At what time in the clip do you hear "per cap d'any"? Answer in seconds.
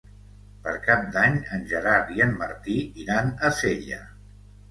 0.61-1.35